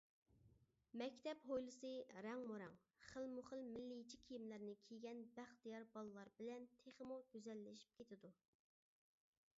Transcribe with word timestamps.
مەكتەپ 1.01 1.43
ھويلىسى 1.49 1.91
رەڭمۇرەڭ، 2.27 2.79
خىلمۇخىل 3.09 3.61
مىللىيچە 3.75 4.21
كىيىملەرنى 4.29 4.75
كىيگەن 4.89 5.23
بەختىيار 5.37 5.89
بالىلار 5.95 6.35
بىلەن 6.43 6.69
تېخىمۇ 6.83 7.23
گۈزەللىشىپ 7.37 7.97
كېتىدۇ. 8.01 8.37